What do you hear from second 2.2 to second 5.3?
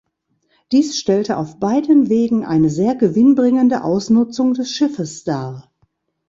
eine sehr gewinnbringende Ausnutzung des Schiffes